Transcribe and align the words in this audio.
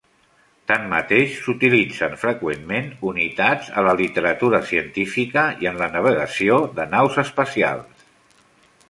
Tanmateix, 0.69 1.33
s'utilitzen 1.41 2.15
freqüentment 2.21 2.87
unitats 3.09 3.69
a 3.81 3.83
la 3.89 3.93
literatura 3.99 4.63
científica 4.71 5.45
i 5.67 5.71
en 5.73 5.79
la 5.83 5.91
navegació 5.97 6.59
de 6.81 6.89
naus 6.95 7.21
espacials. 7.27 8.05